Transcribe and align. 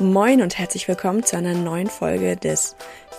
Moin 0.00 0.42
und 0.42 0.56
herzlich 0.56 0.86
willkommen 0.86 1.24
zu 1.24 1.36
einer 1.36 1.54
neuen 1.54 1.88
Folge 1.88 2.36
des 2.36 2.76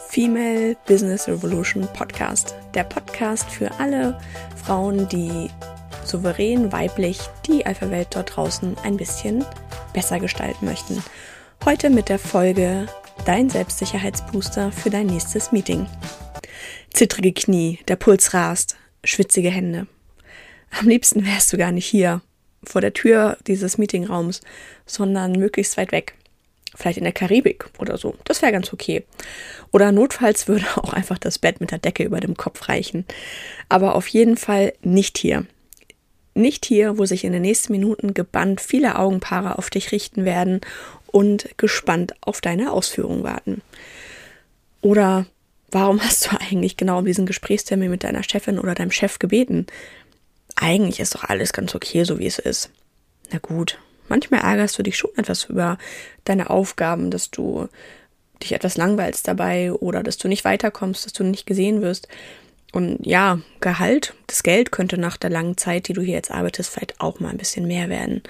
Female 0.08 0.78
Business 0.88 1.28
Revolution 1.28 1.86
Podcast. 1.92 2.55
Der 2.74 2.86
Podcast 2.86 3.52
für 3.52 3.70
alle 3.79 4.17
Frauen, 4.55 5.10
die 5.10 5.50
souverän 6.05 6.71
weiblich 6.71 7.20
die 7.46 7.65
Alpha-Welt 7.65 8.07
dort 8.12 8.34
draußen 8.34 8.78
ein 8.84 8.96
bisschen 8.96 9.44
besser 9.94 10.21
gestalten 10.21 10.63
möchten. 10.63 11.03
Heute 11.65 11.89
mit 11.89 12.07
der 12.07 12.17
Folge 12.17 12.88
Dein 13.25 13.49
Selbstsicherheitsbooster 13.49 14.71
für 14.71 14.89
dein 14.89 15.07
nächstes 15.07 15.52
Meeting. 15.52 15.85
Zittrige 16.93 17.34
Knie, 17.34 17.80
der 17.89 17.98
Puls 17.98 18.34
rast, 18.34 18.77
schwitzige 19.03 19.49
Hände. 19.49 19.85
Am 20.80 20.88
liebsten 20.88 21.25
wärst 21.25 21.52
du 21.52 21.57
gar 21.57 21.73
nicht 21.73 21.88
hier, 21.88 22.21
vor 22.63 22.80
der 22.80 22.93
Tür 22.93 23.38
dieses 23.48 23.77
Meetingraums, 23.77 24.39
sondern 24.85 25.34
möglichst 25.34 25.75
weit 25.75 25.91
weg. 25.91 26.16
Vielleicht 26.75 26.97
in 26.97 27.03
der 27.03 27.13
Karibik 27.13 27.65
oder 27.79 27.97
so. 27.97 28.15
Das 28.25 28.41
wäre 28.41 28.51
ganz 28.51 28.71
okay. 28.71 29.03
Oder 29.71 29.91
notfalls 29.91 30.47
würde 30.47 30.65
auch 30.75 30.93
einfach 30.93 31.17
das 31.17 31.39
Bett 31.39 31.61
mit 31.61 31.71
der 31.71 31.79
Decke 31.79 32.03
über 32.03 32.19
dem 32.19 32.37
Kopf 32.37 32.69
reichen. 32.69 33.05
Aber 33.69 33.95
auf 33.95 34.07
jeden 34.07 34.37
Fall 34.37 34.73
nicht 34.81 35.17
hier. 35.17 35.45
Nicht 36.35 36.65
hier, 36.65 36.97
wo 36.97 37.05
sich 37.05 37.23
in 37.23 37.33
den 37.33 37.41
nächsten 37.41 37.73
Minuten 37.73 38.13
gebannt 38.13 38.61
viele 38.61 38.97
Augenpaare 38.97 39.57
auf 39.57 39.69
dich 39.69 39.91
richten 39.91 40.25
werden 40.25 40.61
und 41.07 41.49
gespannt 41.57 42.13
auf 42.21 42.39
deine 42.39 42.71
Ausführungen 42.71 43.23
warten. 43.23 43.61
Oder 44.81 45.25
warum 45.71 46.01
hast 46.03 46.27
du 46.27 46.37
eigentlich 46.39 46.77
genau 46.77 46.99
um 46.99 47.05
diesen 47.05 47.25
Gesprächstermin 47.25 47.89
mit 47.89 48.03
deiner 48.03 48.23
Chefin 48.23 48.59
oder 48.59 48.75
deinem 48.75 48.91
Chef 48.91 49.20
gebeten? 49.20 49.67
Eigentlich 50.55 50.99
ist 50.99 51.15
doch 51.15 51.23
alles 51.23 51.53
ganz 51.53 51.73
okay, 51.73 52.03
so 52.03 52.20
wie 52.20 52.27
es 52.27 52.39
ist. 52.39 52.70
Na 53.31 53.39
gut, 53.39 53.79
manchmal 54.09 54.41
ärgerst 54.41 54.77
du 54.77 54.84
dich 54.84 54.98
schon 54.98 55.12
etwas 55.18 55.46
über 55.46 55.77
deine 56.26 56.49
Aufgaben, 56.49 57.12
dass 57.12 57.32
du 57.32 57.68
dich 58.41 58.54
etwas 58.54 58.77
langweilst 58.77 59.27
dabei 59.27 59.74
oder 59.74 60.04
dass 60.04 60.18
du 60.18 60.27
nicht 60.27 60.46
weiterkommst, 60.46 61.05
dass 61.05 61.13
du 61.13 61.24
nicht 61.24 61.46
gesehen 61.46 61.82
wirst. 61.82 62.07
Und 62.71 63.05
ja, 63.05 63.40
Gehalt, 63.62 64.14
das 64.28 64.44
Geld 64.44 64.72
könnte 64.72 64.98
nach 64.98 65.18
der 65.18 65.30
langen 65.30 65.58
Zeit, 65.58 65.88
die 65.88 65.94
du 65.94 66.02
hier 66.02 66.14
jetzt 66.14 66.32
arbeitest, 66.32 66.70
vielleicht 66.70 67.02
auch 67.02 67.20
mal 67.20 67.30
ein 67.30 67.38
bisschen 67.38 67.68
mehr 67.68 67.90
werden. 67.90 68.22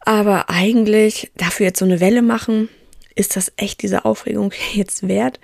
Aber 0.00 0.50
eigentlich 0.50 1.30
dafür 1.36 1.66
jetzt 1.66 1.78
so 1.78 1.84
eine 1.84 2.00
Welle 2.00 2.22
machen, 2.22 2.68
ist 3.14 3.36
das 3.36 3.52
echt 3.56 3.82
diese 3.82 4.04
Aufregung 4.04 4.52
jetzt 4.74 5.06
wert? 5.06 5.38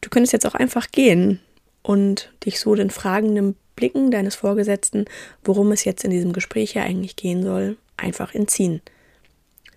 Du 0.00 0.10
könntest 0.10 0.32
jetzt 0.32 0.46
auch 0.46 0.54
einfach 0.54 0.90
gehen 0.90 1.40
und 1.82 2.32
dich 2.44 2.60
so 2.60 2.74
den 2.74 2.90
fragenden 2.90 3.56
Blicken 3.76 4.10
deines 4.10 4.36
Vorgesetzten, 4.36 5.06
worum 5.42 5.72
es 5.72 5.84
jetzt 5.84 6.04
in 6.04 6.10
diesem 6.10 6.32
Gespräch 6.32 6.72
hier 6.72 6.84
eigentlich 6.84 7.16
gehen 7.16 7.42
soll, 7.42 7.76
einfach 7.96 8.34
entziehen. 8.34 8.82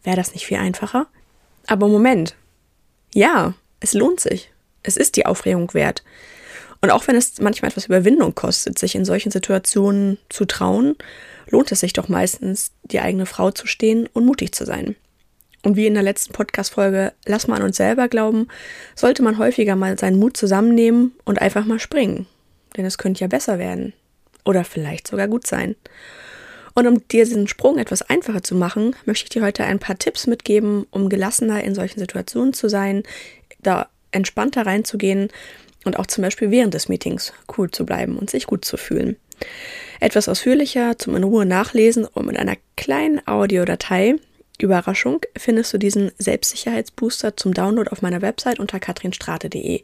Wäre 0.04 0.18
das 0.18 0.34
nicht 0.34 0.46
viel 0.46 0.58
einfacher? 0.58 1.08
Aber 1.68 1.88
Moment. 1.88 2.36
Ja, 3.14 3.54
es 3.80 3.94
lohnt 3.94 4.20
sich. 4.20 4.52
Es 4.84 4.98
ist 4.98 5.16
die 5.16 5.26
Aufregung 5.26 5.74
wert. 5.74 6.04
Und 6.82 6.92
auch 6.92 7.08
wenn 7.08 7.16
es 7.16 7.40
manchmal 7.42 7.72
etwas 7.72 7.88
Überwindung 7.88 8.36
kostet, 8.36 8.78
sich 8.78 8.96
in 8.96 9.06
solchen 9.06 9.32
Situationen 9.32 10.18
zu 10.30 10.46
trauen, 10.46 10.96
lohnt 11.50 11.72
es 11.72 11.80
sich 11.80 11.94
doch 11.94 12.08
meistens, 12.08 12.72
die 12.84 13.00
eigene 13.00 13.26
Frau 13.26 13.52
zu 13.52 13.68
stehen 13.68 14.08
und 14.14 14.26
mutig 14.26 14.54
zu 14.54 14.66
sein. 14.66 14.96
Und 15.64 15.76
wie 15.76 15.88
in 15.88 15.96
der 15.96 16.04
letzten 16.04 16.34
Podcast-Folge, 16.34 17.14
lass 17.26 17.48
mal 17.48 17.58
an 17.58 17.64
uns 17.64 17.78
selber 17.78 18.08
glauben, 18.08 18.48
sollte 18.96 19.24
man 19.24 19.38
häufiger 19.38 19.76
mal 19.76 19.98
seinen 19.98 20.20
Mut 20.20 20.38
zusammennehmen 20.38 21.14
und 21.26 21.42
einfach 21.42 21.66
mal 21.66 21.80
springen. 21.80 22.28
Denn 22.78 22.86
es 22.86 22.98
könnte 22.98 23.22
ja 23.22 23.28
besser 23.28 23.60
werden. 23.60 23.94
Oder 24.46 24.64
vielleicht 24.64 25.08
sogar 25.08 25.28
gut 25.28 25.48
sein. 25.48 25.76
Und 26.78 26.86
um 26.86 27.08
dir 27.08 27.26
diesen 27.26 27.48
Sprung 27.48 27.80
etwas 27.80 28.04
einfacher 28.04 28.44
zu 28.44 28.54
machen, 28.54 28.96
möchte 29.08 29.24
ich 29.24 29.30
dir 29.30 29.42
heute 29.42 29.64
ein 29.64 29.80
paar 29.80 29.98
Tipps 29.98 30.28
mitgeben, 30.28 30.86
um 30.92 31.10
gelassener 31.10 31.64
in 31.64 31.74
solchen 31.74 32.00
Situationen 32.00 32.54
zu 32.54 32.70
sein, 32.70 33.02
da 33.64 33.90
entspannter 34.12 34.68
reinzugehen 34.68 35.30
und 35.86 35.98
auch 35.98 36.06
zum 36.06 36.22
Beispiel 36.22 36.52
während 36.52 36.76
des 36.76 36.88
Meetings 36.88 37.34
cool 37.58 37.72
zu 37.72 37.84
bleiben 37.84 38.16
und 38.16 38.30
sich 38.30 38.46
gut 38.46 38.64
zu 38.64 38.78
fühlen. 38.78 39.16
Etwas 40.00 40.30
ausführlicher 40.30 41.00
zum 41.00 41.16
in 41.16 41.24
Ruhe 41.24 41.48
nachlesen 41.48 42.06
und 42.06 42.28
mit 42.28 42.38
einer 42.38 42.58
kleinen 42.76 43.28
Audiodatei 43.28 44.18
Überraschung 44.62 45.22
findest 45.36 45.74
du 45.74 45.80
diesen 45.80 46.12
Selbstsicherheitsbooster 46.20 47.36
zum 47.38 47.56
Download 47.56 47.90
auf 47.90 48.04
meiner 48.04 48.22
Website 48.22 48.60
unter 48.60 48.80
katrinstrate.de. 48.80 49.82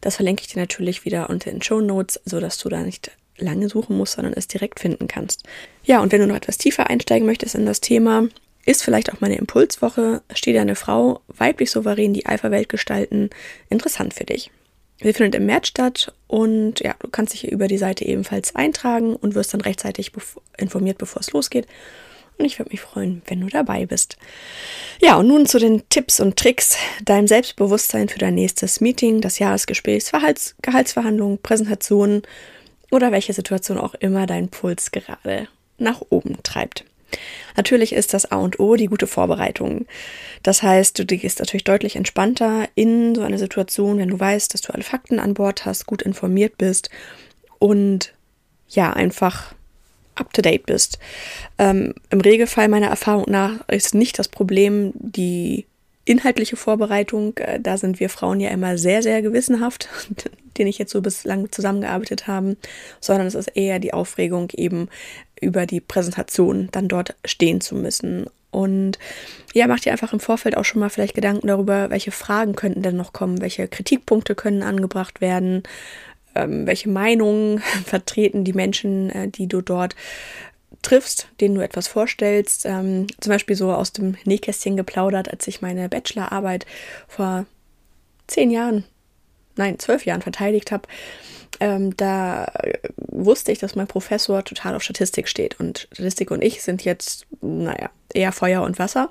Das 0.00 0.14
verlinke 0.14 0.42
ich 0.42 0.52
dir 0.52 0.60
natürlich 0.60 1.04
wieder 1.04 1.28
unter 1.28 1.50
den 1.50 1.60
Show 1.60 1.80
Notes, 1.80 2.20
sodass 2.24 2.58
du 2.58 2.68
da 2.68 2.82
nicht 2.82 3.10
lange 3.38 3.68
suchen 3.68 3.96
musst, 3.96 4.14
sondern 4.14 4.34
es 4.34 4.48
direkt 4.48 4.80
finden 4.80 5.08
kannst. 5.08 5.44
Ja, 5.84 6.00
und 6.00 6.12
wenn 6.12 6.20
du 6.20 6.26
noch 6.26 6.36
etwas 6.36 6.58
tiefer 6.58 6.88
einsteigen 6.88 7.26
möchtest 7.26 7.54
in 7.54 7.66
das 7.66 7.80
Thema, 7.80 8.28
ist 8.64 8.82
vielleicht 8.82 9.12
auch 9.12 9.20
meine 9.20 9.36
Impulswoche, 9.36 10.22
steht 10.34 10.56
eine 10.56 10.74
Frau, 10.74 11.20
weiblich 11.28 11.70
souverän 11.70 12.12
die 12.12 12.26
Alpha-Welt 12.26 12.68
gestalten, 12.68 13.30
interessant 13.70 14.14
für 14.14 14.24
dich. 14.24 14.50
Sie 15.02 15.12
findet 15.12 15.34
im 15.34 15.46
März 15.46 15.68
statt 15.68 16.12
und 16.26 16.80
ja, 16.80 16.94
du 16.98 17.08
kannst 17.08 17.34
dich 17.34 17.50
über 17.50 17.68
die 17.68 17.78
Seite 17.78 18.04
ebenfalls 18.04 18.54
eintragen 18.54 19.14
und 19.14 19.34
wirst 19.34 19.52
dann 19.52 19.60
rechtzeitig 19.60 20.12
informiert, 20.56 20.98
bevor 20.98 21.20
es 21.20 21.32
losgeht. 21.32 21.66
Und 22.38 22.44
ich 22.44 22.58
würde 22.58 22.70
mich 22.70 22.80
freuen, 22.80 23.22
wenn 23.26 23.40
du 23.40 23.48
dabei 23.48 23.86
bist. 23.86 24.16
Ja, 25.00 25.16
und 25.16 25.28
nun 25.28 25.46
zu 25.46 25.58
den 25.58 25.88
Tipps 25.88 26.20
und 26.20 26.36
Tricks, 26.36 26.76
deinem 27.04 27.26
Selbstbewusstsein 27.26 28.08
für 28.08 28.18
dein 28.18 28.34
nächstes 28.34 28.80
Meeting, 28.80 29.20
das 29.20 29.38
Jahresgespräch, 29.38 30.04
Verhalts 30.04 30.54
Gehaltsverhandlungen, 30.60 31.38
Präsentationen 31.38 32.22
oder 32.90 33.12
welche 33.12 33.32
Situation 33.32 33.78
auch 33.78 33.94
immer 33.94 34.26
deinen 34.26 34.48
Puls 34.48 34.90
gerade 34.90 35.48
nach 35.78 36.02
oben 36.10 36.42
treibt. 36.42 36.84
Natürlich 37.56 37.92
ist 37.92 38.14
das 38.14 38.30
A 38.30 38.36
und 38.36 38.58
O 38.60 38.76
die 38.76 38.86
gute 38.86 39.06
Vorbereitung. 39.06 39.86
Das 40.42 40.62
heißt, 40.62 40.98
du 40.98 41.04
gehst 41.04 41.38
natürlich 41.38 41.64
deutlich 41.64 41.96
entspannter 41.96 42.68
in 42.74 43.14
so 43.14 43.22
eine 43.22 43.38
Situation, 43.38 43.98
wenn 43.98 44.08
du 44.08 44.18
weißt, 44.18 44.52
dass 44.52 44.60
du 44.60 44.72
alle 44.72 44.82
Fakten 44.82 45.18
an 45.18 45.34
Bord 45.34 45.64
hast, 45.64 45.86
gut 45.86 46.02
informiert 46.02 46.58
bist 46.58 46.90
und 47.58 48.12
ja, 48.68 48.92
einfach 48.92 49.54
up 50.16 50.32
to 50.32 50.42
date 50.42 50.66
bist. 50.66 50.98
Ähm, 51.58 51.94
Im 52.10 52.20
Regelfall 52.20 52.68
meiner 52.68 52.88
Erfahrung 52.88 53.26
nach 53.28 53.66
ist 53.68 53.94
nicht 53.94 54.18
das 54.18 54.28
Problem 54.28 54.92
die 54.94 55.66
inhaltliche 56.06 56.56
Vorbereitung. 56.56 57.36
Äh, 57.36 57.60
da 57.60 57.76
sind 57.76 58.00
wir 58.00 58.08
Frauen 58.08 58.40
ja 58.40 58.50
immer 58.50 58.78
sehr, 58.78 59.02
sehr 59.02 59.20
gewissenhaft, 59.20 59.90
den 60.58 60.66
ich 60.66 60.78
jetzt 60.78 60.92
so 60.92 61.02
bislang 61.02 61.52
zusammengearbeitet 61.52 62.26
haben, 62.26 62.56
sondern 63.00 63.26
es 63.26 63.34
ist 63.34 63.48
eher 63.48 63.78
die 63.78 63.92
Aufregung, 63.92 64.48
eben 64.54 64.88
über 65.38 65.66
die 65.66 65.80
Präsentation 65.80 66.70
dann 66.72 66.88
dort 66.88 67.14
stehen 67.26 67.60
zu 67.60 67.74
müssen. 67.74 68.26
Und 68.50 68.98
ja, 69.52 69.66
macht 69.66 69.84
dir 69.84 69.92
einfach 69.92 70.14
im 70.14 70.20
Vorfeld 70.20 70.56
auch 70.56 70.64
schon 70.64 70.80
mal 70.80 70.88
vielleicht 70.88 71.14
Gedanken 71.14 71.48
darüber, 71.48 71.90
welche 71.90 72.10
Fragen 72.10 72.54
könnten 72.54 72.80
denn 72.80 72.96
noch 72.96 73.12
kommen, 73.12 73.42
welche 73.42 73.68
Kritikpunkte 73.68 74.34
können 74.34 74.62
angebracht 74.62 75.20
werden, 75.20 75.62
ähm, 76.34 76.66
welche 76.66 76.88
Meinungen 76.88 77.58
vertreten 77.84 78.44
die 78.44 78.54
Menschen, 78.54 79.10
äh, 79.10 79.28
die 79.28 79.46
du 79.46 79.60
dort 79.60 79.94
triffst, 80.86 81.28
denen 81.40 81.54
du 81.56 81.60
etwas 81.62 81.88
vorstellst. 81.88 82.64
Ähm, 82.66 83.06
zum 83.20 83.30
Beispiel 83.30 83.56
so 83.56 83.72
aus 83.72 83.92
dem 83.92 84.16
Nähkästchen 84.24 84.76
geplaudert, 84.76 85.30
als 85.30 85.46
ich 85.48 85.62
meine 85.62 85.88
Bachelorarbeit 85.88 86.66
vor 87.08 87.46
zehn 88.26 88.50
Jahren 88.50 88.84
nein, 89.56 89.78
zwölf 89.78 90.06
Jahren 90.06 90.22
verteidigt 90.22 90.70
habe, 90.70 90.86
ähm, 91.60 91.96
da 91.96 92.52
wusste 92.96 93.50
ich, 93.52 93.58
dass 93.58 93.74
mein 93.74 93.86
Professor 93.86 94.44
total 94.44 94.74
auf 94.74 94.82
Statistik 94.82 95.28
steht. 95.28 95.58
Und 95.58 95.88
Statistik 95.92 96.30
und 96.30 96.44
ich 96.44 96.62
sind 96.62 96.84
jetzt, 96.84 97.26
naja, 97.40 97.90
eher 98.12 98.32
Feuer 98.32 98.62
und 98.62 98.78
Wasser. 98.78 99.10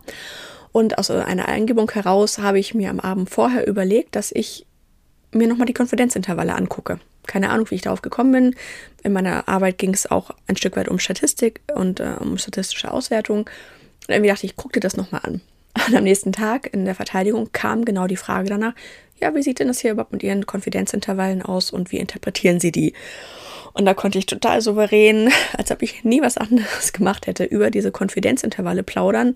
Und 0.71 0.97
aus 0.97 1.09
einer 1.09 1.47
Eingebung 1.47 1.89
heraus 1.91 2.37
habe 2.37 2.59
ich 2.59 2.73
mir 2.73 2.89
am 2.89 2.99
Abend 2.99 3.29
vorher 3.29 3.67
überlegt, 3.67 4.15
dass 4.15 4.31
ich 4.31 4.65
mir 5.31 5.47
nochmal 5.47 5.65
die 5.65 5.73
Konfidenzintervalle 5.73 6.53
angucke. 6.53 6.99
Keine 7.27 7.49
Ahnung, 7.49 7.69
wie 7.69 7.75
ich 7.75 7.81
darauf 7.81 8.01
gekommen 8.01 8.31
bin. 8.31 8.55
In 9.03 9.13
meiner 9.13 9.47
Arbeit 9.47 9.77
ging 9.77 9.93
es 9.93 10.09
auch 10.09 10.31
ein 10.47 10.57
Stück 10.57 10.75
weit 10.75 10.87
um 10.87 10.99
Statistik 10.99 11.61
und 11.73 11.99
äh, 11.99 12.15
um 12.19 12.37
statistische 12.37 12.91
Auswertung. 12.91 13.49
Und 14.07 14.13
irgendwie 14.13 14.29
dachte 14.29 14.45
ich, 14.45 14.51
ich 14.51 14.57
gucke 14.57 14.73
dir 14.73 14.79
das 14.81 14.97
nochmal 14.97 15.21
an. 15.23 15.41
Und 15.87 15.95
am 15.95 16.03
nächsten 16.03 16.31
Tag 16.31 16.73
in 16.73 16.85
der 16.85 16.95
Verteidigung 16.95 17.49
kam 17.51 17.83
genau 17.83 18.07
die 18.07 18.15
Frage 18.15 18.47
danach, 18.47 18.73
ja, 19.19 19.33
wie 19.35 19.43
sieht 19.43 19.59
denn 19.59 19.67
das 19.67 19.79
hier 19.79 19.91
überhaupt 19.91 20.13
mit 20.13 20.23
Ihren 20.23 20.45
Konfidenzintervallen 20.45 21.41
aus 21.41 21.71
und 21.71 21.91
wie 21.91 21.97
interpretieren 21.97 22.59
Sie 22.59 22.71
die? 22.71 22.93
Und 23.73 23.85
da 23.85 23.93
konnte 23.93 24.17
ich 24.17 24.25
total 24.25 24.61
souverän, 24.61 25.29
als 25.57 25.71
ob 25.71 25.81
ich 25.81 26.03
nie 26.03 26.21
was 26.21 26.37
anderes 26.37 26.93
gemacht 26.93 27.27
hätte, 27.27 27.43
über 27.43 27.71
diese 27.71 27.91
Konfidenzintervalle 27.91 28.83
plaudern, 28.83 29.33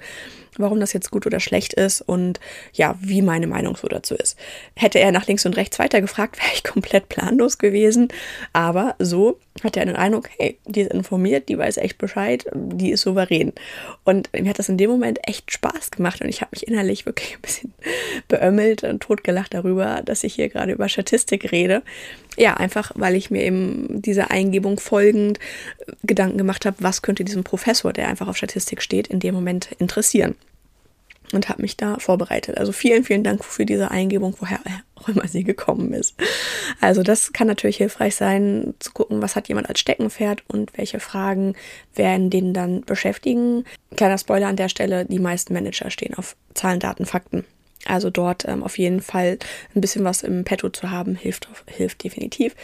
warum 0.59 0.79
das 0.79 0.93
jetzt 0.93 1.09
gut 1.09 1.25
oder 1.25 1.39
schlecht 1.39 1.73
ist 1.73 2.01
und 2.01 2.39
ja, 2.73 2.95
wie 3.01 3.21
meine 3.21 3.47
Meinung 3.47 3.75
so 3.75 3.87
dazu 3.87 4.15
ist. 4.15 4.37
Hätte 4.75 4.99
er 4.99 5.11
nach 5.11 5.27
links 5.27 5.45
und 5.45 5.57
rechts 5.57 5.79
weiter 5.79 6.01
gefragt, 6.01 6.37
wäre 6.41 6.51
ich 6.53 6.63
komplett 6.63 7.09
planlos 7.09 7.57
gewesen. 7.57 8.09
Aber 8.53 8.95
so 8.99 9.39
hat 9.63 9.77
er 9.77 9.85
den 9.85 9.95
Eindruck, 9.95 10.29
hey, 10.37 10.57
die 10.65 10.81
ist 10.81 10.93
informiert, 10.93 11.49
die 11.49 11.57
weiß 11.57 11.77
echt 11.77 11.97
Bescheid, 11.97 12.45
die 12.53 12.91
ist 12.91 13.01
souverän. 13.01 13.53
Und 14.03 14.29
mir 14.33 14.49
hat 14.49 14.59
das 14.59 14.69
in 14.69 14.77
dem 14.77 14.89
Moment 14.89 15.19
echt 15.23 15.51
Spaß 15.51 15.91
gemacht 15.91 16.21
und 16.21 16.29
ich 16.29 16.41
habe 16.41 16.51
mich 16.53 16.67
innerlich 16.67 17.05
wirklich 17.05 17.35
ein 17.35 17.41
bisschen 17.41 17.73
beömmelt 18.27 18.83
und 18.83 19.01
totgelacht 19.01 19.53
darüber, 19.53 20.01
dass 20.03 20.23
ich 20.23 20.35
hier 20.35 20.49
gerade 20.49 20.71
über 20.71 20.89
Statistik 20.89 21.51
rede. 21.51 21.81
Ja, 22.37 22.53
einfach 22.55 22.91
weil 22.95 23.15
ich 23.15 23.31
mir 23.31 23.43
eben 23.43 24.01
dieser 24.01 24.31
Eingebung 24.31 24.79
folgend 24.79 25.39
Gedanken 26.03 26.37
gemacht 26.37 26.65
habe, 26.65 26.77
was 26.79 27.01
könnte 27.01 27.23
diesem 27.23 27.43
Professor, 27.43 27.91
der 27.91 28.07
einfach 28.07 28.27
auf 28.27 28.37
Statistik 28.37 28.81
steht, 28.81 29.07
in 29.07 29.19
dem 29.19 29.35
Moment 29.35 29.69
interessieren. 29.79 30.35
Und 31.33 31.49
habe 31.49 31.61
mich 31.61 31.77
da 31.77 31.97
vorbereitet. 31.99 32.57
Also 32.57 32.71
vielen, 32.71 33.03
vielen 33.03 33.23
Dank 33.23 33.43
für 33.43 33.65
diese 33.65 33.91
Eingebung, 33.91 34.35
woher 34.39 34.59
auch 34.95 35.07
immer 35.09 35.27
sie 35.27 35.43
gekommen 35.43 35.93
ist. 35.93 36.15
Also 36.81 37.03
das 37.03 37.33
kann 37.33 37.47
natürlich 37.47 37.77
hilfreich 37.77 38.15
sein, 38.15 38.73
zu 38.79 38.91
gucken, 38.91 39.21
was 39.21 39.35
hat 39.35 39.47
jemand 39.47 39.69
als 39.69 39.79
Steckenpferd 39.79 40.43
und 40.47 40.77
welche 40.77 40.99
Fragen 40.99 41.55
werden 41.95 42.29
den 42.29 42.53
dann 42.53 42.81
beschäftigen. 42.81 43.63
Kleiner 43.95 44.17
Spoiler 44.17 44.47
an 44.47 44.55
der 44.55 44.69
Stelle, 44.69 45.05
die 45.05 45.19
meisten 45.19 45.53
Manager 45.53 45.89
stehen 45.89 46.15
auf 46.15 46.35
Zahlen, 46.53 46.79
Daten, 46.79 47.05
Fakten. 47.05 47.45
Also 47.85 48.09
dort 48.09 48.45
ähm, 48.45 48.63
auf 48.63 48.77
jeden 48.77 49.01
Fall 49.01 49.39
ein 49.73 49.81
bisschen 49.81 50.03
was 50.03 50.23
im 50.23 50.43
Petto 50.43 50.69
zu 50.69 50.91
haben, 50.91 51.15
hilft, 51.15 51.47
hilft 51.67 52.03
definitiv. 52.03 52.55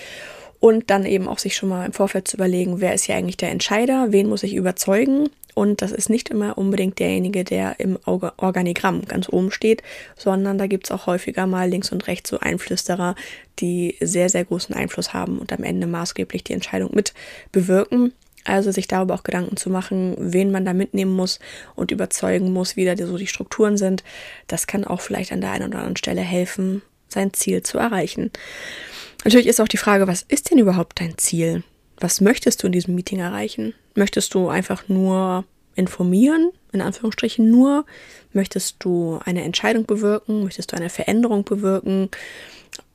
Und 0.66 0.90
dann 0.90 1.06
eben 1.06 1.28
auch 1.28 1.38
sich 1.38 1.56
schon 1.56 1.70
mal 1.70 1.86
im 1.86 1.94
Vorfeld 1.94 2.28
zu 2.28 2.38
überlegen, 2.38 2.82
wer 2.82 2.96
ist 2.96 3.04
hier 3.04 3.14
eigentlich 3.14 3.38
der 3.38 3.52
Entscheider, 3.52 4.08
wen 4.10 4.28
muss 4.28 4.42
ich 4.42 4.56
überzeugen 4.56 5.30
und 5.54 5.84
das 5.84 5.92
ist 5.92 6.10
nicht 6.10 6.30
immer 6.30 6.58
unbedingt 6.58 6.98
derjenige, 6.98 7.44
der 7.44 7.80
im 7.80 8.00
Organigramm 8.04 9.06
ganz 9.06 9.30
oben 9.30 9.52
steht, 9.52 9.84
sondern 10.18 10.58
da 10.58 10.66
gibt 10.66 10.88
es 10.88 10.92
auch 10.92 11.06
häufiger 11.06 11.46
mal 11.46 11.70
links 11.70 11.92
und 11.92 12.08
rechts 12.08 12.32
so 12.32 12.40
Einflüsterer, 12.40 13.14
die 13.60 13.96
sehr, 14.02 14.28
sehr 14.28 14.44
großen 14.44 14.74
Einfluss 14.74 15.14
haben 15.14 15.38
und 15.38 15.54
am 15.54 15.62
Ende 15.62 15.86
maßgeblich 15.86 16.44
die 16.44 16.54
Entscheidung 16.54 16.90
mit 16.96 17.14
bewirken. 17.52 18.12
Also 18.44 18.72
sich 18.72 18.88
darüber 18.88 19.14
auch 19.14 19.24
Gedanken 19.24 19.58
zu 19.58 19.70
machen, 19.70 20.16
wen 20.18 20.50
man 20.50 20.66
da 20.66 20.74
mitnehmen 20.74 21.16
muss 21.16 21.40
und 21.76 21.92
überzeugen 21.92 22.52
muss, 22.52 22.76
wie 22.76 22.86
da 22.86 22.98
so 22.98 23.20
die 23.20 23.28
Strukturen 23.28 23.78
sind. 23.78 24.04
Das 24.48 24.66
kann 24.66 24.84
auch 24.84 25.02
vielleicht 25.02 25.32
an 25.32 25.42
der 25.42 25.52
einen 25.52 25.68
oder 25.68 25.78
anderen 25.78 25.96
Stelle 25.96 26.22
helfen, 26.22 26.82
sein 27.08 27.34
Ziel 27.34 27.64
zu 27.64 27.78
erreichen. 27.78 28.32
Natürlich 29.24 29.48
ist 29.48 29.60
auch 29.60 29.68
die 29.68 29.78
Frage, 29.78 30.08
was 30.08 30.22
ist 30.22 30.52
denn 30.52 30.60
überhaupt 30.60 31.00
dein 31.00 31.18
Ziel? 31.18 31.64
was 32.00 32.22
möchtest 32.22 32.62
du 32.62 32.68
in 32.68 32.74
diesem 32.74 32.96
Meeting 32.96 33.20
erreichen? 33.20 33.74
Möchtest 33.96 34.34
du 34.34 34.50
einfach 34.50 34.88
nur 34.88 35.46
informieren, 35.76 36.52
in 36.72 36.82
Anführungsstrichen 36.82 37.50
nur? 37.50 37.86
Möchtest 38.34 38.78
du 38.80 39.20
eine 39.24 39.44
Entscheidung 39.44 39.86
bewirken? 39.86 40.44
Möchtest 40.44 40.72
du 40.72 40.78
eine 40.78 40.90
Veränderung 40.90 41.44
bewirken? 41.44 42.10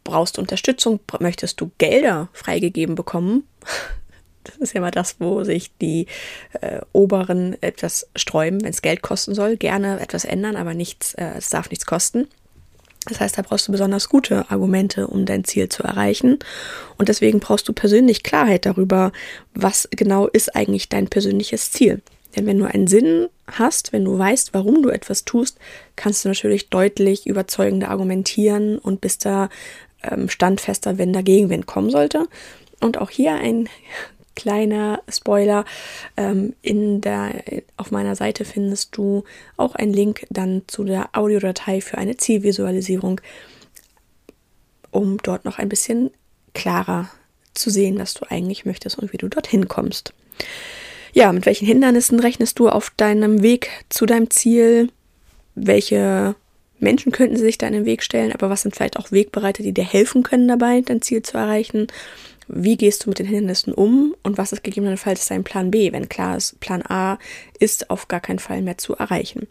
Brauchst 0.04 0.36
du 0.36 0.40
Unterstützung? 0.40 1.00
Möchtest 1.18 1.60
du 1.60 1.70
Gelder 1.78 2.28
freigegeben 2.32 2.94
bekommen? 2.94 3.44
Das 4.42 4.56
ist 4.56 4.72
ja 4.72 4.80
mal 4.80 4.90
das, 4.90 5.16
wo 5.18 5.44
sich 5.44 5.70
die 5.82 6.06
äh, 6.62 6.80
Oberen 6.94 7.62
etwas 7.62 8.08
sträuben, 8.16 8.62
wenn 8.62 8.70
es 8.70 8.80
Geld 8.80 9.02
kosten 9.02 9.34
soll. 9.34 9.58
Gerne 9.58 10.00
etwas 10.00 10.24
ändern, 10.24 10.56
aber 10.56 10.72
nichts, 10.72 11.12
äh, 11.12 11.32
es 11.36 11.50
darf 11.50 11.68
nichts 11.68 11.84
kosten. 11.84 12.26
Das 13.06 13.20
heißt, 13.20 13.38
da 13.38 13.42
brauchst 13.42 13.66
du 13.66 13.72
besonders 13.72 14.08
gute 14.08 14.50
Argumente, 14.50 15.06
um 15.06 15.24
dein 15.24 15.44
Ziel 15.44 15.68
zu 15.68 15.82
erreichen. 15.82 16.38
Und 16.98 17.08
deswegen 17.08 17.40
brauchst 17.40 17.66
du 17.68 17.72
persönlich 17.72 18.22
Klarheit 18.22 18.66
darüber, 18.66 19.12
was 19.54 19.88
genau 19.90 20.26
ist 20.26 20.54
eigentlich 20.54 20.88
dein 20.88 21.08
persönliches 21.08 21.72
Ziel. 21.72 22.02
Denn 22.36 22.46
wenn 22.46 22.58
du 22.58 22.66
einen 22.66 22.86
Sinn 22.86 23.28
hast, 23.46 23.92
wenn 23.92 24.04
du 24.04 24.18
weißt, 24.18 24.54
warum 24.54 24.82
du 24.82 24.90
etwas 24.90 25.24
tust, 25.24 25.58
kannst 25.96 26.24
du 26.24 26.28
natürlich 26.28 26.68
deutlich 26.68 27.26
überzeugender 27.26 27.88
argumentieren 27.88 28.78
und 28.78 29.00
bist 29.00 29.24
da 29.24 29.48
ähm, 30.02 30.28
standfester, 30.28 30.98
wenn 30.98 31.12
da 31.12 31.22
Gegenwind 31.22 31.66
kommen 31.66 31.90
sollte. 31.90 32.28
Und 32.80 32.98
auch 32.98 33.10
hier 33.10 33.34
ein 33.34 33.68
kleiner 34.40 35.02
Spoiler. 35.08 35.66
Ähm, 36.16 36.54
in 36.62 37.02
der, 37.02 37.42
auf 37.76 37.90
meiner 37.90 38.16
Seite 38.16 38.46
findest 38.46 38.96
du 38.96 39.24
auch 39.58 39.74
einen 39.74 39.92
Link 39.92 40.26
dann 40.30 40.62
zu 40.66 40.84
der 40.84 41.10
Audiodatei 41.12 41.82
für 41.82 41.98
eine 41.98 42.16
Zielvisualisierung, 42.16 43.20
um 44.90 45.18
dort 45.18 45.44
noch 45.44 45.58
ein 45.58 45.68
bisschen 45.68 46.10
klarer 46.54 47.10
zu 47.52 47.68
sehen, 47.68 47.98
was 47.98 48.14
du 48.14 48.24
eigentlich 48.30 48.64
möchtest 48.64 48.98
und 48.98 49.12
wie 49.12 49.18
du 49.18 49.28
dorthin 49.28 49.68
kommst. 49.68 50.14
Ja, 51.12 51.32
mit 51.32 51.44
welchen 51.44 51.66
Hindernissen 51.66 52.18
rechnest 52.18 52.58
du 52.58 52.70
auf 52.70 52.90
deinem 52.96 53.42
Weg 53.42 53.68
zu 53.90 54.06
deinem 54.06 54.30
Ziel? 54.30 54.90
Welche 55.54 56.34
Menschen 56.78 57.12
könnten 57.12 57.36
sich 57.36 57.58
da 57.58 57.66
in 57.66 57.74
den 57.74 57.84
Weg 57.84 58.02
stellen, 58.02 58.32
aber 58.32 58.48
was 58.48 58.62
sind 58.62 58.74
vielleicht 58.74 58.96
auch 58.96 59.12
Wegbereiter, 59.12 59.62
die 59.62 59.74
dir 59.74 59.84
helfen 59.84 60.22
können 60.22 60.48
dabei, 60.48 60.80
dein 60.80 61.02
Ziel 61.02 61.22
zu 61.22 61.36
erreichen? 61.36 61.88
Wie 62.52 62.76
gehst 62.76 63.04
du 63.04 63.10
mit 63.10 63.18
den 63.18 63.26
Hindernissen 63.26 63.72
um 63.72 64.14
und 64.22 64.38
was 64.38 64.52
ist 64.52 64.64
gegebenenfalls 64.64 65.26
dein 65.26 65.44
Plan 65.44 65.70
B, 65.70 65.92
wenn 65.92 66.08
klar 66.08 66.36
ist, 66.36 66.58
Plan 66.60 66.82
A 66.88 67.18
ist 67.58 67.90
auf 67.90 68.08
gar 68.08 68.20
keinen 68.20 68.38
Fall 68.38 68.62
mehr 68.62 68.78
zu 68.78 68.96
erreichen. 68.96 69.46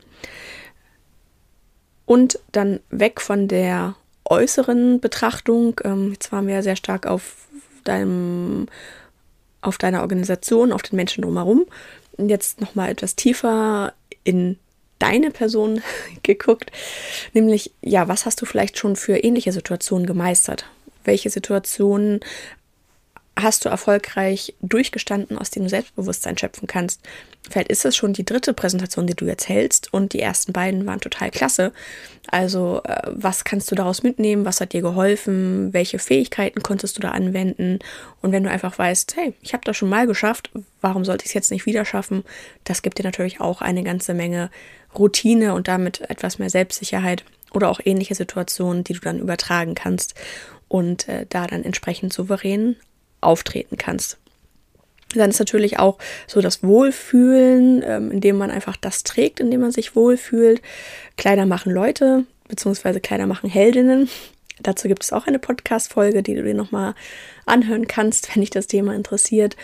Und 2.05 2.39
dann 2.51 2.79
weg 2.89 3.21
von 3.21 3.47
der 3.47 3.95
äußeren 4.25 4.99
Betrachtung. 4.99 5.79
Ähm, 5.83 6.11
jetzt 6.11 6.31
waren 6.31 6.47
wir 6.47 6.63
sehr 6.63 6.75
stark 6.75 7.05
auf 7.05 7.47
deinem, 7.83 8.67
auf 9.61 9.77
deiner 9.77 10.01
Organisation, 10.01 10.71
auf 10.71 10.81
den 10.81 10.95
Menschen 10.95 11.21
drumherum. 11.21 11.65
Jetzt 12.17 12.61
nochmal 12.61 12.89
etwas 12.89 13.15
tiefer 13.15 13.93
in 14.23 14.57
deine 14.99 15.31
Person 15.31 15.81
geguckt, 16.23 16.71
nämlich 17.33 17.71
ja, 17.81 18.07
was 18.07 18.25
hast 18.25 18.41
du 18.41 18.45
vielleicht 18.45 18.77
schon 18.77 18.95
für 18.95 19.17
ähnliche 19.17 19.51
Situationen 19.51 20.05
gemeistert? 20.05 20.65
Welche 21.05 21.29
Situationen 21.29 22.19
hast 23.37 23.65
du 23.65 23.69
erfolgreich 23.69 24.53
durchgestanden, 24.61 25.37
aus 25.37 25.49
dem 25.49 25.63
du 25.63 25.69
Selbstbewusstsein 25.69 26.37
schöpfen 26.37 26.67
kannst. 26.67 27.01
Vielleicht 27.49 27.69
ist 27.69 27.85
es 27.85 27.95
schon 27.95 28.13
die 28.13 28.25
dritte 28.25 28.53
Präsentation, 28.53 29.07
die 29.07 29.15
du 29.15 29.25
jetzt 29.25 29.47
hältst 29.47 29.93
und 29.93 30.13
die 30.13 30.19
ersten 30.19 30.51
beiden 30.51 30.85
waren 30.85 30.99
total 30.99 31.31
klasse. 31.31 31.71
Also 32.27 32.81
äh, 32.83 33.01
was 33.07 33.43
kannst 33.43 33.71
du 33.71 33.75
daraus 33.75 34.03
mitnehmen? 34.03 34.45
Was 34.45 34.61
hat 34.61 34.73
dir 34.73 34.81
geholfen? 34.81 35.73
Welche 35.73 35.99
Fähigkeiten 35.99 36.61
konntest 36.61 36.97
du 36.97 37.01
da 37.01 37.11
anwenden? 37.11 37.79
Und 38.21 38.31
wenn 38.31 38.43
du 38.43 38.49
einfach 38.49 38.77
weißt, 38.77 39.15
hey, 39.15 39.33
ich 39.41 39.53
habe 39.53 39.63
das 39.63 39.77
schon 39.77 39.89
mal 39.89 40.05
geschafft, 40.05 40.51
warum 40.81 41.05
sollte 41.05 41.23
ich 41.23 41.29
es 41.29 41.33
jetzt 41.33 41.51
nicht 41.51 41.65
wieder 41.65 41.85
schaffen? 41.85 42.23
Das 42.65 42.81
gibt 42.81 42.99
dir 42.99 43.03
natürlich 43.03 43.39
auch 43.39 43.61
eine 43.61 43.83
ganze 43.83 44.13
Menge 44.13 44.51
Routine 44.97 45.53
und 45.53 45.67
damit 45.67 46.01
etwas 46.09 46.39
mehr 46.39 46.49
Selbstsicherheit 46.49 47.23
oder 47.53 47.69
auch 47.69 47.79
ähnliche 47.83 48.15
Situationen, 48.15 48.83
die 48.83 48.93
du 48.93 48.99
dann 48.99 49.19
übertragen 49.19 49.75
kannst 49.75 50.13
und 50.67 51.07
äh, 51.07 51.25
da 51.27 51.47
dann 51.47 51.63
entsprechend 51.63 52.13
souverän 52.13 52.75
auftreten 53.21 53.77
kannst. 53.77 54.17
Dann 55.15 55.31
ist 55.31 55.39
natürlich 55.39 55.79
auch 55.79 55.97
so 56.27 56.39
das 56.39 56.61
Wohlfühlen, 56.61 57.83
ähm, 57.85 58.11
indem 58.11 58.37
man 58.37 58.51
einfach 58.51 58.77
das 58.77 59.03
trägt, 59.03 59.39
indem 59.39 59.61
man 59.61 59.71
sich 59.71 59.95
wohlfühlt. 59.95 60.61
Kleider 61.17 61.45
machen 61.45 61.71
Leute, 61.71 62.25
beziehungsweise 62.47 62.99
Kleider 62.99 63.25
machen 63.25 63.49
Heldinnen. 63.49 64.09
Dazu 64.61 64.87
gibt 64.87 65.03
es 65.03 65.13
auch 65.13 65.25
eine 65.25 65.39
Podcast-Folge, 65.39 66.21
die 66.21 66.35
du 66.35 66.43
dir 66.43 66.53
nochmal 66.53 66.93
anhören 67.45 67.87
kannst, 67.87 68.35
wenn 68.35 68.41
dich 68.41 68.49
das 68.49 68.67
Thema 68.67 68.93
interessiert. 68.93 69.55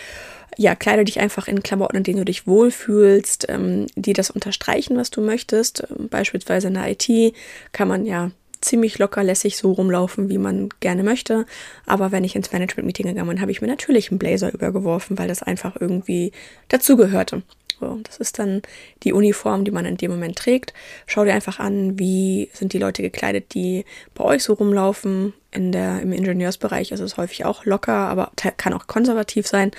Ja, 0.58 0.74
kleide 0.74 1.04
dich 1.04 1.20
einfach 1.20 1.48
in 1.48 1.64
Klamotten, 1.64 1.98
in 1.98 2.04
denen 2.04 2.20
du 2.20 2.26
dich 2.26 2.48
wohlfühlst, 2.48 3.48
ähm, 3.50 3.88
die 3.96 4.14
das 4.14 4.32
unterstreichen, 4.32 4.96
was 4.98 5.12
du 5.12 5.22
möchtest. 5.22 5.84
Ähm, 5.90 6.08
beispielsweise 6.08 6.70
in 6.70 6.76
der 6.76 6.90
IT 6.92 7.36
kann 7.72 7.90
man 7.90 8.06
ja 8.06 8.32
ziemlich 8.66 8.98
locker 9.00 9.24
lässig 9.24 9.58
so 9.58 9.72
rumlaufen, 9.72 10.30
wie 10.30 10.38
man 10.38 10.70
gerne 10.80 11.04
möchte. 11.04 11.46
Aber 11.86 12.12
wenn 12.12 12.24
ich 12.24 12.36
ins 12.36 12.52
Management-Meeting 12.52 13.08
gegangen 13.08 13.30
bin, 13.30 13.42
habe 13.42 13.52
ich 13.52 13.62
mir 13.62 13.68
natürlich 13.68 14.12
einen 14.12 14.20
Blazer 14.20 14.54
übergeworfen, 14.54 15.18
weil 15.18 15.28
das 15.28 15.44
einfach 15.44 15.76
irgendwie 15.80 16.32
dazugehörte. 16.68 17.44
So, 17.80 18.00
das 18.04 18.18
ist 18.18 18.40
dann 18.40 18.62
die 19.04 19.14
Uniform, 19.14 19.66
die 19.66 19.72
man 19.72 19.86
in 19.86 19.98
dem 19.98 20.12
Moment 20.12 20.38
trägt. 20.38 20.74
Schau 21.08 21.26
dir 21.26 21.34
einfach 21.34 21.60
an, 21.60 22.00
wie 22.00 22.50
sind 22.54 22.74
die 22.74 22.80
Leute 22.80 23.02
gekleidet, 23.02 23.54
die 23.54 23.86
bei 24.14 24.24
euch 24.24 24.44
so 24.44 24.54
rumlaufen. 24.54 25.34
In 25.52 25.72
der, 25.72 26.02
Im 26.02 26.14
Ingenieursbereich 26.14 26.92
ist 26.92 27.00
es 27.00 27.18
häufig 27.18 27.46
auch 27.46 27.66
locker, 27.66 27.94
aber 27.94 28.32
kann 28.36 28.74
auch 28.74 28.88
konservativ 28.88 29.48
sein. 29.48 29.72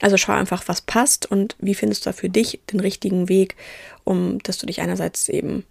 Also 0.00 0.16
schau 0.16 0.32
einfach, 0.32 0.64
was 0.66 0.82
passt 0.82 1.30
und 1.30 1.56
wie 1.58 1.74
findest 1.74 2.04
du 2.04 2.10
da 2.10 2.12
für 2.12 2.28
dich 2.28 2.60
den 2.72 2.80
richtigen 2.80 3.28
Weg, 3.28 3.56
um 4.04 4.38
dass 4.42 4.58
du 4.58 4.66
dich 4.66 4.80
einerseits 4.80 5.28
eben 5.28 5.64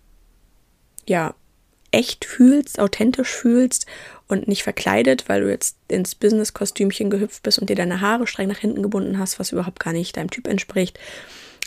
ja 1.07 1.35
echt 1.95 2.25
fühlst, 2.25 2.77
authentisch 2.77 3.29
fühlst 3.29 3.85
und 4.27 4.49
nicht 4.49 4.63
verkleidet, 4.63 5.29
weil 5.29 5.41
du 5.41 5.49
jetzt 5.49 5.77
ins 5.87 6.13
Business-Kostümchen 6.13 7.09
gehüpft 7.09 7.41
bist 7.43 7.57
und 7.57 7.69
dir 7.69 7.75
deine 7.75 8.01
Haare 8.01 8.27
streng 8.27 8.49
nach 8.49 8.57
hinten 8.57 8.83
gebunden 8.83 9.17
hast, 9.17 9.39
was 9.39 9.53
überhaupt 9.53 9.79
gar 9.79 9.93
nicht 9.93 10.17
deinem 10.17 10.29
Typ 10.29 10.47
entspricht. 10.47 10.99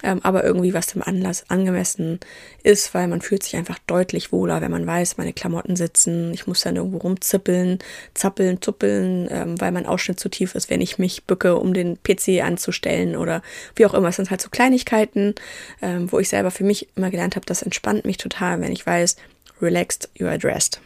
Ähm, 0.05 0.21
aber 0.23 0.45
irgendwie 0.45 0.75
was 0.75 0.87
dem 0.87 1.03
Anlass 1.03 1.47
angemessen 1.49 2.21
ist, 2.63 2.95
weil 2.95 3.09
man 3.09 3.21
fühlt 3.21 3.43
sich 3.43 3.57
einfach 3.57 3.81
deutlich 3.89 4.31
wohler, 4.31 4.61
wenn 4.61 4.71
man 4.71 4.87
weiß, 4.87 5.17
meine 5.17 5.33
Klamotten 5.33 5.75
sitzen, 5.75 6.33
ich 6.33 6.47
muss 6.47 6.61
dann 6.61 6.77
irgendwo 6.77 6.99
rumzippeln, 6.99 7.81
zappeln, 8.15 8.63
zuppeln, 8.63 9.27
ähm, 9.29 9.61
weil 9.61 9.73
mein 9.73 9.87
Ausschnitt 9.87 10.21
zu 10.21 10.29
tief 10.29 10.55
ist, 10.55 10.71
wenn 10.71 10.81
ich 10.81 10.99
mich 10.99 11.25
bücke, 11.25 11.57
um 11.57 11.75
den 11.75 11.99
PC 12.01 12.45
anzustellen 12.45 13.17
oder 13.17 13.43
wie 13.75 13.87
auch 13.87 13.95
immer. 13.95 14.11
Es 14.11 14.17
sind 14.17 14.31
halt 14.31 14.41
so 14.41 14.51
Kleinigkeiten, 14.51 15.35
ähm, 15.83 16.13
wo 16.13 16.21
ich 16.21 16.29
selber 16.29 16.53
für 16.53 16.65
mich 16.65 16.87
immer 16.95 17.11
gelernt 17.11 17.35
habe, 17.35 17.47
das 17.47 17.63
entspannt 17.63 18.05
mich 18.05 18.19
total, 18.19 18.61
wenn 18.61 18.71
ich 18.71 18.87
weiß, 18.87 19.17
relaxed, 19.61 20.09
you 20.15 20.27
are 20.27 20.39
dressed. 20.39 20.81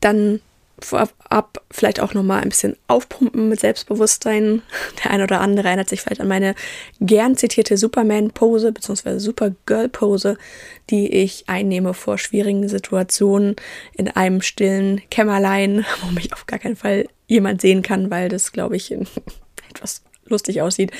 Dann 0.00 0.40
vorab 0.80 1.62
vielleicht 1.70 2.00
auch 2.00 2.14
nochmal 2.14 2.42
ein 2.42 2.48
bisschen 2.48 2.76
aufpumpen 2.88 3.48
mit 3.48 3.60
Selbstbewusstsein. 3.60 4.62
Der 5.02 5.10
ein 5.10 5.22
oder 5.22 5.40
andere 5.40 5.68
erinnert 5.68 5.88
sich 5.88 6.00
vielleicht 6.00 6.20
an 6.20 6.28
meine 6.28 6.54
gern 7.00 7.36
zitierte 7.36 7.76
Superman-Pose 7.76 8.72
bzw. 8.72 9.18
Supergirl-Pose, 9.18 10.36
die 10.90 11.12
ich 11.12 11.44
einnehme 11.48 11.94
vor 11.94 12.18
schwierigen 12.18 12.68
Situationen 12.68 13.56
in 13.94 14.08
einem 14.08 14.42
stillen 14.42 15.00
Kämmerlein, 15.10 15.84
wo 16.02 16.10
mich 16.10 16.32
auf 16.32 16.46
gar 16.46 16.58
keinen 16.58 16.76
Fall 16.76 17.06
jemand 17.26 17.60
sehen 17.60 17.82
kann, 17.82 18.10
weil 18.10 18.28
das, 18.28 18.52
glaube 18.52 18.76
ich, 18.76 18.92
etwas 19.70 20.02
lustig 20.26 20.62
aussieht, 20.62 20.92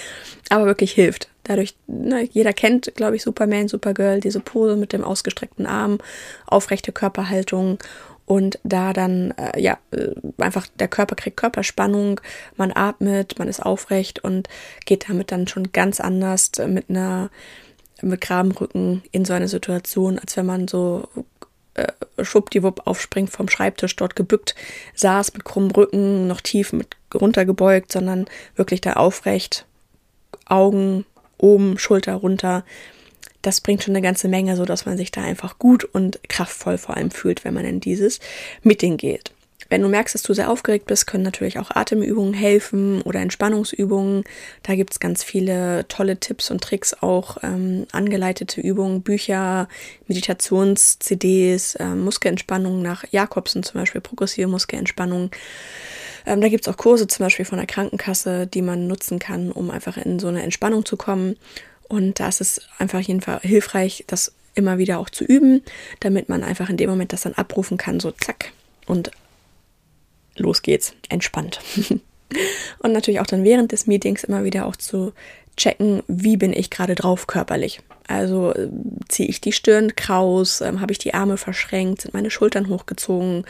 aber 0.48 0.66
wirklich 0.66 0.92
hilft. 0.92 1.28
Dadurch, 1.44 1.74
ne, 1.86 2.28
jeder 2.32 2.52
kennt, 2.52 2.94
glaube 2.94 3.16
ich, 3.16 3.22
Superman, 3.22 3.68
Supergirl, 3.68 4.20
diese 4.20 4.40
Pose 4.40 4.76
mit 4.76 4.92
dem 4.92 5.04
ausgestreckten 5.04 5.66
Arm, 5.66 5.98
aufrechte 6.46 6.92
Körperhaltung 6.92 7.78
und 8.26 8.58
da 8.64 8.92
dann, 8.92 9.32
äh, 9.32 9.60
ja, 9.60 9.78
äh, 9.90 10.12
einfach 10.38 10.66
der 10.78 10.88
Körper 10.88 11.14
kriegt 11.14 11.36
Körperspannung, 11.36 12.20
man 12.56 12.72
atmet, 12.74 13.38
man 13.38 13.48
ist 13.48 13.60
aufrecht 13.60 14.24
und 14.24 14.48
geht 14.86 15.08
damit 15.08 15.30
dann 15.30 15.46
schon 15.46 15.72
ganz 15.72 16.00
anders 16.00 16.52
mit 16.66 16.88
einer, 16.88 17.30
mit 18.00 18.22
Grabenrücken 18.22 19.02
in 19.12 19.24
so 19.24 19.34
eine 19.34 19.48
Situation, 19.48 20.18
als 20.18 20.36
wenn 20.36 20.46
man 20.46 20.68
so 20.68 21.08
äh, 21.74 21.92
schwuppdiwupp 22.22 22.86
aufspringt 22.86 23.30
vom 23.30 23.48
Schreibtisch, 23.48 23.96
dort 23.96 24.16
gebückt 24.16 24.54
saß 24.94 25.34
mit 25.34 25.44
krummem 25.44 25.70
Rücken, 25.70 26.26
noch 26.26 26.40
tief 26.40 26.72
mit 26.72 26.96
runtergebeugt, 27.14 27.92
sondern 27.92 28.26
wirklich 28.56 28.80
da 28.80 28.94
aufrecht, 28.94 29.66
Augen 30.46 31.04
oben, 31.38 31.78
Schulter 31.78 32.14
runter, 32.14 32.64
das 33.44 33.60
bringt 33.60 33.82
schon 33.82 33.92
eine 33.94 34.02
ganze 34.02 34.28
Menge, 34.28 34.56
so 34.56 34.64
dass 34.64 34.86
man 34.86 34.96
sich 34.96 35.10
da 35.10 35.22
einfach 35.22 35.58
gut 35.58 35.84
und 35.84 36.18
kraftvoll 36.28 36.78
vor 36.78 36.96
allem 36.96 37.10
fühlt, 37.10 37.44
wenn 37.44 37.54
man 37.54 37.64
in 37.64 37.80
dieses 37.80 38.20
Meeting 38.62 38.96
geht. 38.96 39.33
Wenn 39.68 39.82
du 39.82 39.88
merkst, 39.88 40.14
dass 40.14 40.22
du 40.22 40.34
sehr 40.34 40.50
aufgeregt 40.50 40.86
bist, 40.86 41.06
können 41.06 41.24
natürlich 41.24 41.58
auch 41.58 41.70
Atemübungen 41.70 42.34
helfen 42.34 43.02
oder 43.02 43.20
Entspannungsübungen. 43.20 44.24
Da 44.62 44.74
gibt 44.74 44.92
es 44.92 45.00
ganz 45.00 45.22
viele 45.22 45.86
tolle 45.88 46.18
Tipps 46.18 46.50
und 46.50 46.62
Tricks, 46.62 46.94
auch 47.00 47.38
ähm, 47.42 47.86
angeleitete 47.92 48.60
Übungen, 48.60 49.02
Bücher, 49.02 49.68
Meditations-CDs, 50.06 51.76
äh, 51.76 51.94
Muskelentspannung 51.94 52.82
nach 52.82 53.04
Jakobsen 53.10 53.62
zum 53.62 53.80
Beispiel, 53.80 54.00
progressive 54.00 54.48
Muskelentspannung. 54.48 55.30
Ähm, 56.26 56.40
da 56.40 56.48
gibt 56.48 56.66
es 56.66 56.72
auch 56.72 56.76
Kurse 56.76 57.06
zum 57.06 57.24
Beispiel 57.24 57.44
von 57.44 57.58
der 57.58 57.66
Krankenkasse, 57.66 58.46
die 58.46 58.62
man 58.62 58.86
nutzen 58.86 59.18
kann, 59.18 59.50
um 59.50 59.70
einfach 59.70 59.96
in 59.96 60.18
so 60.18 60.28
eine 60.28 60.42
Entspannung 60.42 60.84
zu 60.84 60.96
kommen. 60.96 61.36
Und 61.88 62.20
da 62.20 62.28
ist 62.28 62.40
es 62.40 62.60
einfach 62.78 63.00
jedenfalls 63.00 63.42
hilfreich, 63.42 64.04
das 64.06 64.32
immer 64.54 64.78
wieder 64.78 64.98
auch 64.98 65.10
zu 65.10 65.24
üben, 65.24 65.62
damit 66.00 66.28
man 66.28 66.44
einfach 66.44 66.70
in 66.70 66.76
dem 66.76 66.88
Moment 66.88 67.12
das 67.12 67.22
dann 67.22 67.34
abrufen 67.34 67.76
kann, 67.76 68.00
so 68.00 68.10
zack 68.12 68.52
und 68.86 69.10
los 70.36 70.62
geht's, 70.62 70.94
entspannt. 71.08 71.60
und 72.78 72.92
natürlich 72.92 73.20
auch 73.20 73.26
dann 73.26 73.44
während 73.44 73.72
des 73.72 73.86
Meetings 73.86 74.24
immer 74.24 74.44
wieder 74.44 74.66
auch 74.66 74.76
zu 74.76 75.12
checken, 75.56 76.02
wie 76.08 76.36
bin 76.36 76.52
ich 76.52 76.70
gerade 76.70 76.94
drauf 76.94 77.26
körperlich. 77.26 77.80
Also 78.08 78.52
äh, 78.52 78.68
ziehe 79.08 79.28
ich 79.28 79.40
die 79.40 79.52
Stirn 79.52 79.94
kraus, 79.96 80.60
ähm, 80.60 80.80
habe 80.80 80.92
ich 80.92 80.98
die 80.98 81.14
Arme 81.14 81.36
verschränkt, 81.36 82.02
sind 82.02 82.14
meine 82.14 82.30
Schultern 82.30 82.68
hochgezogen, 82.68 83.44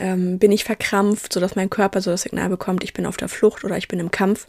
ähm, 0.00 0.38
bin 0.38 0.52
ich 0.52 0.64
verkrampft, 0.64 1.32
sodass 1.32 1.56
mein 1.56 1.70
Körper 1.70 2.00
so 2.00 2.10
das 2.10 2.22
Signal 2.22 2.48
bekommt, 2.48 2.84
ich 2.84 2.94
bin 2.94 3.06
auf 3.06 3.16
der 3.16 3.28
Flucht 3.28 3.64
oder 3.64 3.76
ich 3.76 3.88
bin 3.88 3.98
im 3.98 4.10
Kampf. 4.10 4.46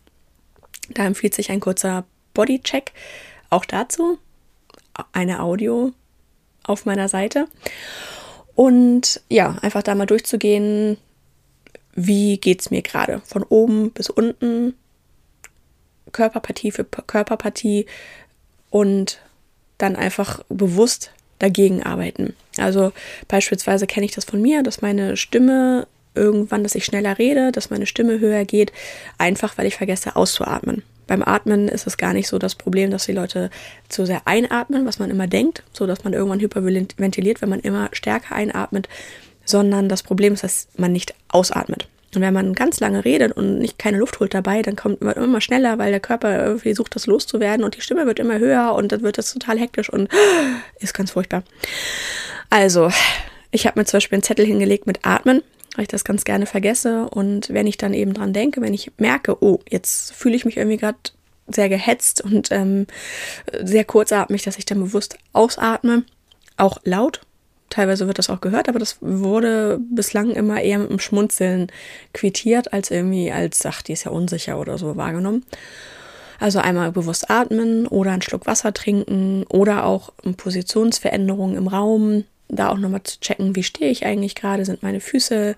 Da 0.90 1.06
empfiehlt 1.06 1.34
sich 1.34 1.50
ein 1.50 1.60
kurzer 1.60 2.06
Bodycheck. 2.34 2.92
Auch 3.50 3.66
dazu 3.66 4.18
eine 5.12 5.42
Audio 5.42 5.92
auf 6.64 6.86
meiner 6.86 7.08
Seite. 7.10 7.48
Und 8.56 9.22
ja, 9.30 9.58
einfach 9.62 9.84
da 9.84 9.96
mal 9.96 10.06
durchzugehen, 10.06 10.98
wie 11.96 12.38
geht 12.38 12.62
es 12.62 12.72
mir 12.72 12.82
gerade? 12.82 13.22
Von 13.26 13.44
oben 13.44 13.92
bis 13.92 14.10
unten, 14.10 14.74
Körperpartie 16.12 16.72
für 16.72 16.84
Körperpartie 16.84 17.86
und 18.70 19.20
dann 19.78 19.96
einfach 19.96 20.44
bewusst 20.50 21.12
dagegen 21.40 21.84
arbeiten. 21.84 22.36
Also 22.58 22.94
beispielsweise 23.28 23.88
kenne 23.88 24.06
ich 24.06 24.14
das 24.14 24.26
von 24.26 24.42
mir, 24.42 24.64
dass 24.64 24.82
meine 24.82 25.18
Stimme 25.18 25.88
irgendwann, 26.16 26.64
dass 26.64 26.76
ich 26.76 26.86
schneller 26.86 27.18
rede, 27.18 27.52
dass 27.52 27.70
meine 27.70 27.86
Stimme 27.86 28.20
höher 28.20 28.46
geht, 28.46 28.72
einfach 29.18 29.58
weil 29.58 29.66
ich 29.66 29.76
vergesse 29.76 30.16
auszuatmen. 30.16 30.84
Beim 31.08 31.24
Atmen 31.24 31.68
ist 31.68 31.86
es 31.86 31.98
gar 31.98 32.14
nicht 32.14 32.28
so 32.28 32.40
das 32.40 32.56
Problem, 32.56 32.92
dass 32.92 33.06
die 33.06 33.12
Leute 33.12 33.50
zu 33.90 34.06
sehr 34.06 34.22
einatmen, 34.26 34.86
was 34.86 35.00
man 35.00 35.10
immer 35.10 35.28
denkt, 35.28 35.64
so 35.74 35.86
dass 35.86 36.04
man 36.04 36.14
irgendwann 36.14 36.40
hyperventiliert, 36.40 37.42
wenn 37.42 37.50
man 37.50 37.60
immer 37.60 37.90
stärker 37.92 38.36
einatmet, 38.36 38.88
sondern 39.46 39.90
das 39.90 40.04
Problem 40.04 40.34
ist, 40.34 40.44
dass 40.44 40.68
man 40.78 40.92
nicht 40.92 41.14
ausatmet. 41.30 41.88
Und 42.16 42.22
wenn 42.22 42.34
man 42.34 42.54
ganz 42.54 42.80
lange 42.80 43.04
redet 43.04 43.32
und 43.32 43.58
nicht 43.58 43.80
keine 43.80 43.98
Luft 43.98 44.20
holt 44.20 44.34
dabei, 44.34 44.62
dann 44.62 44.76
kommt 44.76 45.02
man 45.02 45.16
immer 45.16 45.42
schneller, 45.42 45.80
weil 45.80 45.92
der 45.92 46.00
Körper 46.00 46.46
irgendwie 46.46 46.76
sucht, 46.76 46.96
das 46.96 47.08
loszuwerden 47.08 47.66
und 47.66 47.76
die 47.76 47.82
Stimme 47.82 48.06
wird 48.06 48.20
immer 48.20 48.38
höher 48.38 48.76
und 48.76 48.92
dann 48.92 49.02
wird 49.02 49.18
das 49.18 49.34
total 49.34 49.58
hektisch 49.58 49.90
und 49.90 50.10
ist 50.80 50.94
ganz 50.94 51.12
furchtbar. 51.12 51.44
Also, 52.52 52.92
ich 53.50 53.66
habe 53.66 53.80
mir 53.80 53.86
zum 53.86 53.98
Beispiel 53.98 54.18
einen 54.18 54.24
Zettel 54.24 54.46
hingelegt 54.46 54.86
mit 54.86 55.00
Atmen 55.04 55.42
weil 55.76 55.84
ich 55.84 55.90
das 55.90 56.04
ganz 56.04 56.24
gerne 56.24 56.46
vergesse. 56.46 57.10
Und 57.10 57.50
wenn 57.50 57.68
ich 57.68 57.78
dann 57.78 57.94
eben 57.94 58.14
dran 58.14 58.34
denke, 58.34 58.62
wenn 58.62 58.74
ich 58.74 58.92
merke, 58.98 59.44
oh, 59.44 59.60
jetzt 59.70 60.14
fühle 60.14 60.36
ich 60.36 60.46
mich 60.46 60.58
irgendwie 60.58 60.78
gerade 60.78 60.98
sehr 61.48 61.70
gehetzt 61.70 62.22
und 62.22 62.52
ähm, 62.52 62.88
sehr 63.62 63.84
kurzatmig, 63.84 64.44
dass 64.44 64.58
ich 64.58 64.66
dann 64.66 64.80
bewusst 64.80 65.18
ausatme, 65.34 66.04
auch 66.58 66.78
laut. 66.84 67.22
Teilweise 67.74 68.06
wird 68.06 68.20
das 68.20 68.30
auch 68.30 68.40
gehört, 68.40 68.70
aber 68.70 68.78
das 68.78 68.98
wurde 69.02 69.80
bislang 69.90 70.30
immer 70.30 70.62
eher 70.62 70.78
mit 70.78 70.92
einem 70.92 71.00
Schmunzeln 71.00 71.72
quittiert, 72.14 72.72
als 72.72 72.92
irgendwie 72.92 73.32
als, 73.32 73.66
ach, 73.66 73.82
die 73.82 73.94
ist 73.94 74.04
ja 74.04 74.12
unsicher 74.12 74.60
oder 74.60 74.78
so 74.78 74.96
wahrgenommen. 74.96 75.44
Also 76.40 76.60
einmal 76.60 76.92
bewusst 76.92 77.32
atmen 77.32 77.88
oder 77.88 78.12
einen 78.12 78.22
Schluck 78.22 78.46
Wasser 78.46 78.76
trinken 78.76 79.44
oder 79.50 79.86
auch 79.86 80.14
Positionsveränderungen 80.38 81.58
im 81.58 81.68
Raum, 81.68 82.26
da 82.48 82.70
auch 82.70 82.78
nochmal 82.78 83.02
zu 83.02 83.20
checken, 83.20 83.56
wie 83.56 83.64
stehe 83.64 83.90
ich 83.90 84.06
eigentlich 84.06 84.36
gerade, 84.36 84.66
sind 84.66 84.84
meine 84.84 85.00
Füße 85.00 85.56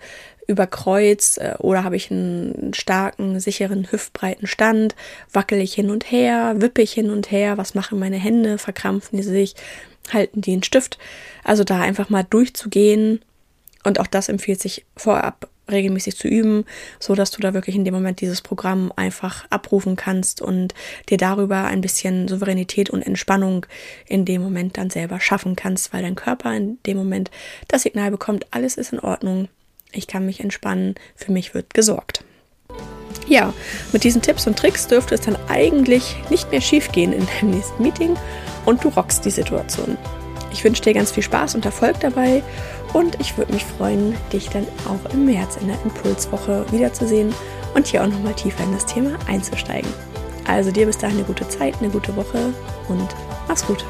überkreuzt 0.47 1.39
äh, 1.39 1.55
oder 1.57 1.83
habe 1.83 1.97
ich 1.97 2.11
einen 2.11 2.73
starken, 2.73 3.41
sicheren, 3.41 3.91
hüftbreiten 3.91 4.47
Stand, 4.47 4.95
wackel 5.33 5.59
ich 5.59 5.73
hin 5.73 5.89
und 5.89 6.09
her, 6.09 6.53
wippe 6.59 6.81
ich 6.81 6.93
hin 6.93 7.09
und 7.09 7.29
her, 7.29 7.57
was 7.57 7.75
machen 7.75 7.99
meine 7.99 8.17
Hände, 8.17 8.57
verkrampfen 8.57 9.17
die 9.17 9.23
sich, 9.23 9.55
halten 10.11 10.41
die 10.41 10.53
einen 10.53 10.63
Stift. 10.63 10.97
Also 11.43 11.63
da 11.63 11.81
einfach 11.81 12.09
mal 12.09 12.23
durchzugehen 12.23 13.21
und 13.83 13.99
auch 13.99 14.07
das 14.07 14.29
empfiehlt 14.29 14.61
sich 14.61 14.85
vorab 14.95 15.49
regelmäßig 15.71 16.15
zu 16.15 16.27
üben, 16.27 16.65
so 16.99 17.15
dass 17.15 17.31
du 17.31 17.41
da 17.41 17.53
wirklich 17.53 17.75
in 17.75 17.85
dem 17.85 17.93
Moment 17.93 18.21
dieses 18.21 18.41
Programm 18.41 18.91
einfach 18.95 19.45
abrufen 19.49 19.95
kannst 19.95 20.41
und 20.41 20.73
dir 21.09 21.17
darüber 21.17 21.65
ein 21.65 21.81
bisschen 21.81 22.27
Souveränität 22.27 22.89
und 22.89 23.01
Entspannung 23.01 23.65
in 24.07 24.25
dem 24.25 24.41
Moment 24.41 24.77
dann 24.77 24.89
selber 24.89 25.19
schaffen 25.19 25.55
kannst, 25.55 25.93
weil 25.93 26.03
dein 26.03 26.15
Körper 26.15 26.55
in 26.55 26.77
dem 26.85 26.97
Moment 26.97 27.31
das 27.67 27.83
Signal 27.83 28.11
bekommt, 28.11 28.45
alles 28.51 28.77
ist 28.77 28.93
in 28.93 28.99
Ordnung, 28.99 29.47
ich 29.91 30.07
kann 30.07 30.25
mich 30.25 30.39
entspannen, 30.39 30.95
für 31.15 31.31
mich 31.31 31.53
wird 31.53 31.73
gesorgt. 31.73 32.23
Ja, 33.27 33.53
mit 33.91 34.03
diesen 34.03 34.21
Tipps 34.21 34.45
und 34.45 34.57
Tricks 34.57 34.87
dürfte 34.87 35.15
es 35.15 35.21
dann 35.21 35.37
eigentlich 35.47 36.15
nicht 36.29 36.51
mehr 36.51 36.61
schief 36.61 36.91
gehen 36.91 37.11
in 37.11 37.25
deinem 37.25 37.51
nächsten 37.51 37.81
Meeting 37.81 38.15
und 38.65 38.83
du 38.83 38.89
rockst 38.89 39.25
die 39.25 39.31
Situation. 39.31 39.97
Ich 40.51 40.63
wünsche 40.63 40.81
dir 40.81 40.93
ganz 40.93 41.11
viel 41.11 41.23
Spaß 41.23 41.55
und 41.55 41.65
Erfolg 41.65 41.99
dabei 41.99 42.41
und 42.93 43.19
ich 43.19 43.37
würde 43.37 43.53
mich 43.53 43.65
freuen, 43.65 44.15
dich 44.31 44.49
dann 44.49 44.65
auch 44.85 45.11
im 45.11 45.25
März 45.25 45.57
in 45.57 45.67
der 45.67 45.77
Impulswoche 45.83 46.65
wiederzusehen 46.71 47.33
und 47.73 47.87
hier 47.87 48.03
auch 48.03 48.07
nochmal 48.07 48.33
tiefer 48.33 48.63
in 48.63 48.71
das 48.71 48.85
Thema 48.85 49.17
einzusteigen. 49.27 49.91
Also 50.47 50.71
dir 50.71 50.85
bis 50.85 50.97
dahin 50.97 51.17
eine 51.17 51.25
gute 51.25 51.47
Zeit, 51.49 51.75
eine 51.79 51.89
gute 51.89 52.15
Woche 52.15 52.53
und 52.87 53.07
mach's 53.47 53.65
gut. 53.65 53.83